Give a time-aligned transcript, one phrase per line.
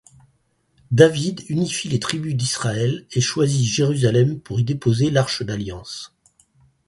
[0.89, 6.15] David unifie les tribus d'Israël et choisit Jérusalem pour y déposer l'Arche d'alliance.